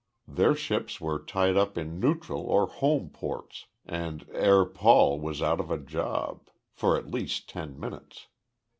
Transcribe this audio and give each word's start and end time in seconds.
Their 0.27 0.55
ships 0.55 0.99
were 0.99 1.19
tied 1.23 1.55
up 1.55 1.77
in 1.77 1.99
neutral 1.99 2.41
or 2.41 2.65
home 2.65 3.11
ports 3.11 3.67
and 3.85 4.23
Herr 4.33 4.65
Paul 4.65 5.19
was 5.19 5.43
out 5.43 5.59
of 5.59 5.69
a 5.69 5.77
job 5.77 6.49
for 6.73 6.97
at 6.97 7.11
least 7.11 7.47
ten 7.47 7.79
minutes. 7.79 8.25